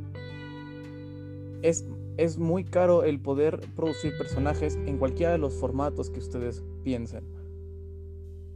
es, 1.63 2.39
muy 2.39 2.65
caro 2.65 3.05
el 3.05 3.21
poder 3.21 3.61
producir 3.75 4.17
personajes 4.17 4.77
en 4.87 4.99
cualquiera 4.99 5.33
de 5.33 5.39
los 5.39 5.55
formatos 5.55 6.11
que 6.11 6.21
ustedes 6.21 6.63
piensen. 6.83 7.25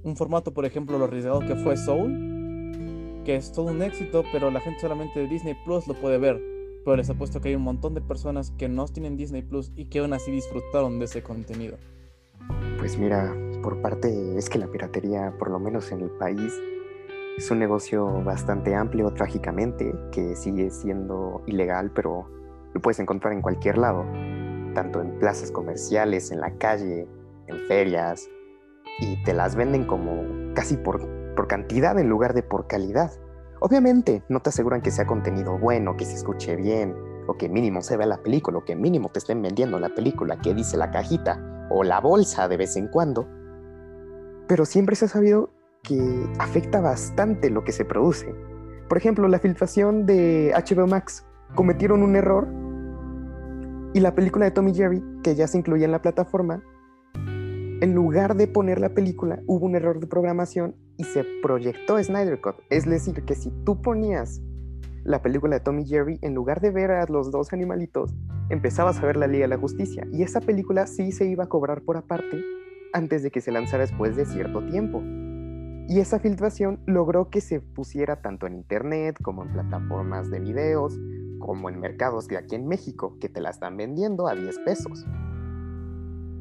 Un 0.02 0.16
formato, 0.16 0.52
por 0.52 0.64
ejemplo, 0.64 0.98
lo 0.98 1.04
arriesgado 1.04 1.40
que 1.40 1.56
fue 1.56 1.76
Soul, 1.76 3.22
que 3.24 3.36
es 3.36 3.52
todo 3.52 3.66
un 3.66 3.82
éxito, 3.82 4.24
pero 4.32 4.50
la 4.50 4.60
gente 4.60 4.80
solamente 4.80 5.20
de 5.20 5.28
Disney 5.28 5.54
Plus 5.64 5.86
lo 5.86 5.94
puede 5.94 6.18
ver. 6.18 6.40
Pero 6.84 6.96
les 6.96 7.10
apuesto 7.10 7.40
que 7.40 7.50
hay 7.50 7.54
un 7.54 7.62
montón 7.62 7.94
de 7.94 8.00
personas 8.00 8.52
que 8.52 8.68
no 8.68 8.86
tienen 8.86 9.18
Disney 9.18 9.42
Plus 9.42 9.70
y 9.76 9.86
que 9.86 9.98
aún 9.98 10.14
así 10.14 10.30
disfrutaron 10.30 10.98
de 10.98 11.04
ese 11.04 11.22
contenido. 11.22 11.76
Pues 12.78 12.98
mira, 12.98 13.34
por 13.62 13.82
parte 13.82 14.38
es 14.38 14.48
que 14.48 14.58
la 14.58 14.66
piratería, 14.66 15.34
por 15.38 15.50
lo 15.50 15.58
menos 15.58 15.92
en 15.92 16.00
el 16.00 16.10
país, 16.10 16.58
es 17.36 17.50
un 17.50 17.58
negocio 17.58 18.22
bastante 18.24 18.74
amplio, 18.74 19.12
trágicamente, 19.12 19.94
que 20.12 20.34
sigue 20.34 20.70
siendo 20.70 21.42
ilegal, 21.46 21.90
pero 21.94 22.26
lo 22.72 22.80
puedes 22.80 23.00
encontrar 23.00 23.34
en 23.34 23.42
cualquier 23.42 23.76
lado, 23.76 24.04
tanto 24.74 25.02
en 25.02 25.18
plazas 25.18 25.50
comerciales, 25.50 26.30
en 26.30 26.40
la 26.40 26.52
calle, 26.56 27.06
en 27.46 27.56
ferias, 27.66 28.28
y 29.00 29.22
te 29.24 29.32
las 29.32 29.56
venden 29.56 29.84
como 29.84 30.24
casi 30.54 30.76
por, 30.76 31.34
por 31.34 31.48
cantidad 31.48 31.98
en 31.98 32.08
lugar 32.08 32.34
de 32.34 32.42
por 32.42 32.66
calidad. 32.66 33.12
Obviamente 33.60 34.22
no 34.28 34.40
te 34.40 34.50
aseguran 34.50 34.80
que 34.80 34.90
sea 34.90 35.06
contenido 35.06 35.58
bueno, 35.58 35.96
que 35.96 36.04
se 36.04 36.14
escuche 36.14 36.56
bien, 36.56 36.94
o 37.26 37.36
que 37.36 37.48
mínimo 37.48 37.82
se 37.82 37.96
vea 37.96 38.06
la 38.06 38.22
película, 38.22 38.58
o 38.58 38.64
que 38.64 38.76
mínimo 38.76 39.10
te 39.10 39.18
estén 39.18 39.42
vendiendo 39.42 39.78
la 39.78 39.94
película 39.94 40.38
que 40.40 40.54
dice 40.54 40.76
la 40.76 40.90
cajita 40.90 41.68
o 41.70 41.84
la 41.84 42.00
bolsa 42.00 42.48
de 42.48 42.56
vez 42.56 42.76
en 42.76 42.88
cuando. 42.88 43.28
Pero 44.48 44.64
siempre 44.64 44.96
se 44.96 45.04
ha 45.04 45.08
sabido 45.08 45.50
que 45.82 45.98
afecta 46.38 46.80
bastante 46.80 47.50
lo 47.50 47.64
que 47.64 47.72
se 47.72 47.84
produce. 47.84 48.34
Por 48.88 48.98
ejemplo, 48.98 49.28
la 49.28 49.38
filtración 49.38 50.06
de 50.06 50.52
HBO 50.54 50.86
Max 50.86 51.24
cometieron 51.54 52.02
un 52.02 52.16
error 52.16 52.48
y 53.94 54.00
la 54.00 54.14
película 54.14 54.44
de 54.44 54.50
Tommy 54.50 54.74
Jerry, 54.74 55.02
que 55.22 55.34
ya 55.34 55.46
se 55.46 55.58
incluía 55.58 55.84
en 55.84 55.92
la 55.92 56.02
plataforma, 56.02 56.62
en 57.80 57.94
lugar 57.94 58.36
de 58.36 58.46
poner 58.46 58.78
la 58.78 58.90
película, 58.90 59.40
hubo 59.46 59.64
un 59.64 59.74
error 59.74 60.00
de 60.00 60.06
programación 60.06 60.76
y 60.98 61.04
se 61.04 61.24
proyectó 61.42 62.02
Snyder 62.02 62.38
Cut. 62.38 62.56
Es 62.68 62.84
decir, 62.84 63.24
que 63.24 63.34
si 63.34 63.50
tú 63.64 63.80
ponías 63.80 64.42
la 65.02 65.22
película 65.22 65.56
de 65.56 65.60
Tommy 65.60 65.86
Jerry, 65.86 66.18
en 66.20 66.34
lugar 66.34 66.60
de 66.60 66.70
ver 66.70 66.90
a 66.90 67.06
los 67.06 67.30
dos 67.30 67.54
animalitos, 67.54 68.14
empezabas 68.50 68.98
a 68.98 69.06
ver 69.06 69.16
la 69.16 69.26
Liga 69.26 69.44
de 69.44 69.48
la 69.48 69.56
Justicia. 69.56 70.06
Y 70.12 70.22
esa 70.22 70.42
película 70.42 70.86
sí 70.86 71.10
se 71.10 71.24
iba 71.24 71.44
a 71.44 71.48
cobrar 71.48 71.80
por 71.80 71.96
aparte 71.96 72.44
antes 72.92 73.22
de 73.22 73.30
que 73.30 73.40
se 73.40 73.50
lanzara 73.50 73.84
después 73.84 74.14
de 74.14 74.26
cierto 74.26 74.62
tiempo. 74.66 75.02
Y 75.88 76.00
esa 76.00 76.18
filtración 76.18 76.80
logró 76.84 77.30
que 77.30 77.40
se 77.40 77.60
pusiera 77.60 78.20
tanto 78.20 78.46
en 78.46 78.56
internet 78.56 79.16
como 79.22 79.42
en 79.42 79.52
plataformas 79.54 80.30
de 80.30 80.38
videos, 80.38 81.00
como 81.38 81.70
en 81.70 81.80
mercados 81.80 82.28
de 82.28 82.36
aquí 82.36 82.56
en 82.56 82.68
México, 82.68 83.16
que 83.20 83.30
te 83.30 83.40
la 83.40 83.48
están 83.48 83.78
vendiendo 83.78 84.28
a 84.28 84.34
10 84.34 84.58
pesos. 84.66 85.06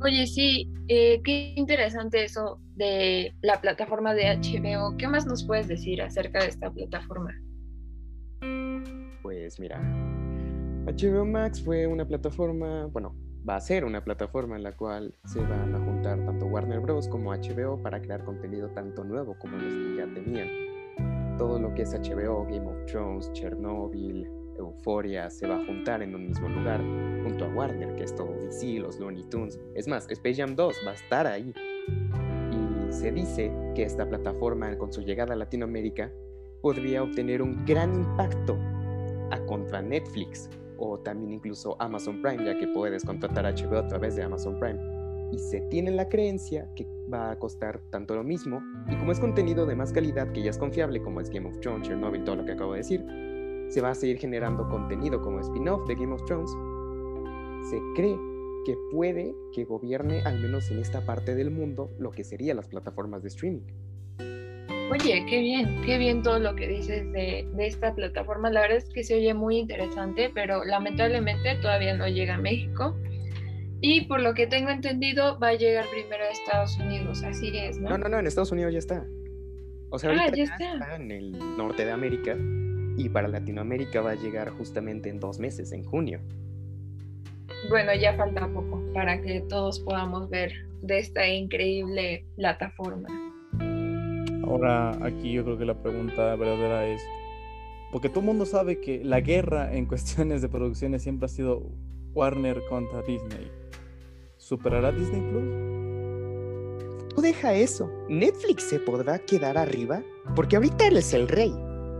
Oye, 0.01 0.27
sí, 0.27 0.71
eh, 0.87 1.21
qué 1.23 1.53
interesante 1.57 2.23
eso 2.23 2.61
de 2.75 3.33
la 3.41 3.59
plataforma 3.59 4.13
de 4.13 4.27
HBO. 4.27 4.95
¿Qué 4.97 5.09
más 5.09 5.25
nos 5.25 5.45
puedes 5.45 5.67
decir 5.67 6.01
acerca 6.01 6.39
de 6.39 6.47
esta 6.47 6.71
plataforma? 6.71 7.35
Pues 9.21 9.59
mira, 9.59 9.77
HBO 10.85 11.25
Max 11.25 11.61
fue 11.61 11.85
una 11.85 12.07
plataforma, 12.07 12.85
bueno, 12.85 13.13
va 13.47 13.57
a 13.57 13.59
ser 13.59 13.83
una 13.83 14.01
plataforma 14.01 14.55
en 14.55 14.63
la 14.63 14.71
cual 14.71 15.13
se 15.25 15.41
van 15.41 15.75
a 15.75 15.79
juntar 15.79 16.23
tanto 16.25 16.45
Warner 16.45 16.79
Bros. 16.79 17.09
como 17.09 17.33
HBO 17.33 17.81
para 17.81 18.01
crear 18.01 18.23
contenido 18.23 18.69
tanto 18.69 19.03
nuevo 19.03 19.37
como 19.37 19.57
los 19.57 19.73
que 19.73 19.95
ya 19.97 20.13
tenían. 20.13 21.37
Todo 21.37 21.59
lo 21.59 21.73
que 21.73 21.81
es 21.81 21.93
HBO, 21.93 22.45
Game 22.45 22.67
of 22.67 22.85
Thrones, 22.85 23.31
Chernobyl, 23.33 24.29
Euphoria 24.79 25.29
se 25.29 25.45
va 25.45 25.57
a 25.57 25.65
juntar 25.65 26.01
en 26.01 26.15
un 26.15 26.27
mismo 26.27 26.47
lugar 26.47 26.81
junto 27.23 27.45
a 27.45 27.49
Warner, 27.49 27.95
que 27.95 28.03
es 28.03 28.15
todo 28.15 28.31
DC, 28.31 28.79
los 28.79 28.97
Looney 28.97 29.23
Tunes. 29.23 29.59
Es 29.75 29.87
más, 29.87 30.09
Space 30.09 30.35
Jam 30.35 30.55
2 30.55 30.75
va 30.87 30.91
a 30.91 30.93
estar 30.93 31.27
ahí. 31.27 31.53
Y 32.51 32.93
se 32.93 33.11
dice 33.11 33.51
que 33.75 33.83
esta 33.83 34.07
plataforma, 34.07 34.77
con 34.77 34.93
su 34.93 35.01
llegada 35.01 35.33
a 35.33 35.35
Latinoamérica, 35.35 36.11
podría 36.61 37.03
obtener 37.03 37.41
un 37.41 37.65
gran 37.65 37.93
impacto 37.93 38.57
a 39.31 39.39
contra 39.47 39.81
Netflix 39.81 40.49
o 40.77 40.97
también 40.97 41.33
incluso 41.33 41.75
Amazon 41.79 42.21
Prime, 42.21 42.45
ya 42.45 42.57
que 42.57 42.67
puedes 42.67 43.03
contratar 43.03 43.43
HBO 43.45 43.79
a 43.79 43.87
través 43.87 44.15
de 44.15 44.23
Amazon 44.23 44.57
Prime. 44.59 44.79
Y 45.31 45.37
se 45.37 45.61
tiene 45.69 45.91
la 45.91 46.07
creencia 46.07 46.69
que 46.75 46.87
va 47.13 47.31
a 47.31 47.37
costar 47.37 47.81
tanto 47.91 48.15
lo 48.15 48.23
mismo, 48.23 48.63
y 48.89 48.95
como 48.95 49.11
es 49.11 49.19
contenido 49.19 49.65
de 49.65 49.75
más 49.75 49.91
calidad 49.91 50.31
que 50.31 50.41
ya 50.41 50.49
es 50.49 50.57
confiable, 50.57 51.01
como 51.01 51.19
es 51.19 51.29
Game 51.29 51.47
of 51.47 51.59
Thrones, 51.59 51.87
Chernobyl, 51.87 52.23
todo 52.23 52.37
lo 52.37 52.45
que 52.45 52.53
acabo 52.53 52.71
de 52.71 52.79
decir, 52.79 53.28
se 53.69 53.81
va 53.81 53.91
a 53.91 53.95
seguir 53.95 54.17
generando 54.17 54.67
contenido 54.67 55.21
como 55.21 55.39
spin-off 55.39 55.87
de 55.87 55.95
Game 55.95 56.13
of 56.13 56.23
Thrones, 56.25 56.51
se 57.69 57.79
cree 57.95 58.17
que 58.65 58.75
puede 58.91 59.33
que 59.53 59.63
gobierne 59.63 60.21
al 60.21 60.39
menos 60.39 60.69
en 60.71 60.79
esta 60.79 61.05
parte 61.05 61.35
del 61.35 61.51
mundo 61.51 61.91
lo 61.97 62.11
que 62.11 62.23
serían 62.23 62.57
las 62.57 62.67
plataformas 62.67 63.21
de 63.23 63.29
streaming. 63.29 63.61
Oye, 64.91 65.23
qué 65.29 65.39
bien, 65.39 65.81
qué 65.85 65.99
bien 65.99 66.23
todo 66.23 66.39
lo 66.39 66.55
que 66.55 66.67
dices 66.67 67.11
de, 67.11 67.47
de, 67.53 67.67
esta 67.67 67.93
plataforma. 67.93 68.49
La 68.49 68.61
verdad 68.61 68.77
es 68.77 68.89
que 68.89 69.03
se 69.03 69.15
oye 69.15 69.33
muy 69.35 69.57
interesante, 69.57 70.31
pero 70.33 70.65
lamentablemente 70.65 71.55
todavía 71.61 71.95
no 71.95 72.07
llega 72.07 72.35
a 72.35 72.37
México. 72.39 72.97
Y 73.81 74.05
por 74.07 74.19
lo 74.19 74.33
que 74.33 74.47
tengo 74.47 74.71
entendido, 74.71 75.37
va 75.39 75.49
a 75.49 75.53
llegar 75.53 75.85
primero 75.91 76.23
a 76.23 76.29
Estados 76.29 76.77
Unidos, 76.79 77.23
así 77.23 77.55
es, 77.55 77.79
¿no? 77.79 77.91
No, 77.91 77.97
no, 77.99 78.09
no, 78.09 78.19
en 78.19 78.25
Estados 78.27 78.51
Unidos 78.51 78.73
ya 78.73 78.79
está. 78.79 79.05
O 79.91 79.99
sea, 79.99 80.09
Ah, 80.09 80.13
ahorita 80.13 80.31
ya 80.31 80.35
ya 80.35 80.43
está. 80.53 80.73
está 80.73 80.95
en 80.95 81.11
el 81.11 81.57
norte 81.57 81.85
de 81.85 81.91
América 81.91 82.35
y 82.99 83.07
para 83.07 83.29
Latinoamérica 83.29 84.01
va 84.01 84.11
a 84.11 84.15
llegar 84.15 84.49
justamente 84.49 85.09
en 85.09 85.21
dos 85.21 85.39
meses, 85.39 85.71
en 85.71 85.83
junio. 85.83 86.19
Bueno, 87.69 87.93
ya 87.95 88.15
falta 88.15 88.47
poco 88.53 88.83
para 88.93 89.21
que 89.21 89.41
todos 89.47 89.79
podamos 89.79 90.29
ver 90.29 90.51
de 90.81 90.99
esta 90.99 91.25
increíble 91.27 92.25
plataforma. 92.35 93.07
Ahora, 94.43 94.91
aquí 95.05 95.31
yo 95.31 95.45
creo 95.45 95.57
que 95.57 95.65
la 95.65 95.81
pregunta 95.81 96.35
verdadera 96.35 96.87
es, 96.87 97.01
porque 97.91 98.09
todo 98.09 98.19
el 98.19 98.25
mundo 98.25 98.45
sabe 98.45 98.81
que 98.81 99.01
la 99.03 99.21
guerra 99.21 99.73
en 99.73 99.85
cuestiones 99.85 100.41
de 100.41 100.49
producciones 100.49 101.01
siempre 101.01 101.27
ha 101.27 101.29
sido 101.29 101.71
Warner 102.13 102.61
contra 102.69 103.01
Disney. 103.03 103.49
¿Superará 104.35 104.91
Disney 104.91 105.21
Plus? 105.21 107.13
Tú 107.15 107.21
deja 107.21 107.53
eso. 107.53 107.89
¿Netflix 108.09 108.63
se 108.63 108.79
podrá 108.79 109.19
quedar 109.19 109.57
arriba? 109.57 110.03
Porque 110.35 110.57
ahorita 110.57 110.87
él 110.87 110.97
es 110.97 111.13
el 111.13 111.27
rey. 111.27 111.53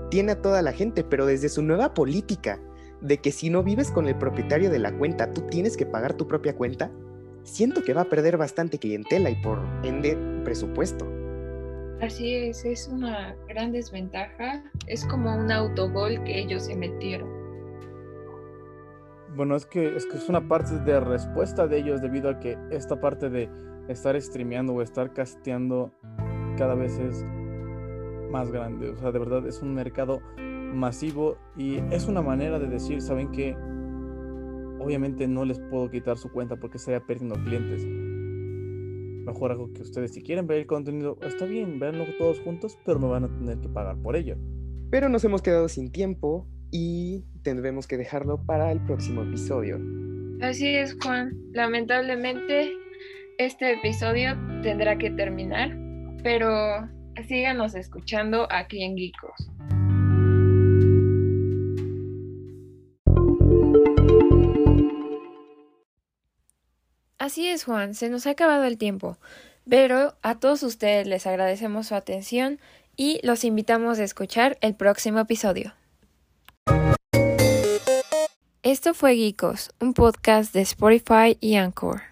Tiene 0.10 0.34
a 0.34 0.42
toda 0.42 0.62
la 0.62 0.74
gente, 0.74 1.04
pero 1.04 1.26
desde 1.26 1.50
su 1.50 1.62
nueva 1.62 1.94
política 1.94 2.60
de 3.02 3.20
que 3.20 3.32
si 3.32 3.50
no 3.50 3.64
vives 3.64 3.92
con 3.92 4.08
el 4.08 4.16
propietario 4.16 4.70
de 4.70 4.80
la 4.80 4.92
cuenta, 4.98 5.32
tú 5.34 5.42
tienes 5.50 5.78
que 5.78 5.86
pagar 5.86 6.16
tu 6.16 6.28
propia 6.28 6.56
cuenta, 6.56 6.92
siento 7.44 7.84
que 7.84 7.94
va 7.94 8.02
a 8.02 8.10
perder 8.10 8.38
bastante 8.38 8.80
clientela 8.80 9.30
y 9.30 9.36
por 9.36 9.60
ende 9.84 10.18
presupuesto. 10.44 11.08
Así 12.02 12.34
es, 12.34 12.64
es 12.64 12.88
una 12.88 13.36
gran 13.48 13.72
desventaja. 13.72 14.64
Es 14.88 15.06
como 15.06 15.36
un 15.36 15.52
autogol 15.52 16.24
que 16.24 16.40
ellos 16.40 16.66
se 16.66 16.76
metieron. 16.76 17.30
Bueno, 19.36 19.56
es 19.56 19.66
que, 19.66 19.96
es 19.96 20.06
que 20.06 20.18
es 20.18 20.28
una 20.30 20.48
parte 20.48 20.80
de 20.80 21.00
respuesta 21.00 21.68
de 21.68 21.78
ellos 21.78 22.02
debido 22.02 22.30
a 22.30 22.40
que 22.40 22.58
esta 22.72 23.00
parte 23.00 23.30
de 23.30 23.50
estar 23.90 24.20
streameando 24.20 24.74
o 24.74 24.82
estar 24.82 25.14
casteando 25.14 25.92
cada 26.58 26.76
vez 26.76 26.98
es 26.98 27.26
más 28.30 28.52
grande. 28.52 28.90
O 28.90 28.98
sea, 28.98 29.12
de 29.12 29.20
verdad 29.20 29.46
es 29.48 29.62
un 29.62 29.74
mercado 29.74 30.22
masivo 30.74 31.38
y 31.58 31.78
es 31.92 32.08
una 32.08 32.22
manera 32.22 32.60
de 32.60 32.68
decir, 32.68 33.02
¿saben 33.02 33.32
qué? 33.32 33.56
Obviamente 34.80 35.28
no 35.28 35.46
les 35.46 35.60
puedo 35.60 35.90
quitar 35.90 36.18
su 36.18 36.32
cuenta 36.32 36.56
porque 36.56 36.78
estaría 36.78 37.06
perdiendo 37.06 37.36
clientes. 37.44 37.86
Mejor 39.26 39.52
algo 39.52 39.72
que 39.74 39.82
ustedes 39.82 40.14
si 40.14 40.22
quieren 40.22 40.48
ver 40.48 40.60
el 40.60 40.68
contenido, 40.68 41.18
está 41.22 41.46
bien, 41.46 41.80
véanlo 41.80 42.06
todos 42.18 42.40
juntos, 42.40 42.78
pero 42.86 43.00
me 43.00 43.08
van 43.08 43.26
a 43.26 43.28
tener 43.28 43.60
que 43.60 43.70
pagar 43.70 43.98
por 43.98 44.16
ello. 44.16 44.38
Pero 44.90 45.10
nos 45.10 45.24
hemos 45.24 45.42
quedado 45.42 45.68
sin 45.68 45.92
tiempo 45.92 46.48
y 46.72 47.26
tendremos 47.44 47.88
que 47.88 47.98
dejarlo 47.98 48.44
para 48.46 48.72
el 48.72 48.80
próximo 48.86 49.24
episodio. 49.24 49.80
Así 50.42 50.68
es, 50.68 50.98
Juan. 51.04 51.34
Lamentablemente, 51.52 52.72
este 53.38 53.74
episodio 53.74 54.36
tendrá 54.64 54.98
que 54.98 55.12
terminar, 55.12 55.78
pero 56.24 56.88
síganos 57.24 57.76
escuchando 57.76 58.48
aquí 58.52 58.84
en 58.84 58.98
Geekos. 58.98 59.50
Así 67.18 67.48
es, 67.48 67.64
Juan, 67.64 67.94
se 67.94 68.10
nos 68.10 68.26
ha 68.26 68.32
acabado 68.32 68.64
el 68.64 68.78
tiempo, 68.78 69.18
pero 69.70 70.16
a 70.24 70.40
todos 70.40 70.64
ustedes 70.64 71.06
les 71.06 71.28
agradecemos 71.28 71.88
su 71.88 71.96
atención 71.96 72.60
y 72.96 73.20
los 73.24 73.44
invitamos 73.44 74.00
a 74.00 74.04
escuchar 74.04 74.58
el 74.62 74.74
próximo 74.74 75.20
episodio. 75.20 75.74
Esto 78.64 78.94
fue 78.94 79.16
Geekos, 79.16 79.72
un 79.80 79.94
podcast 79.94 80.54
de 80.54 80.62
Spotify 80.62 81.38
y 81.40 81.56
Anchor. 81.56 82.09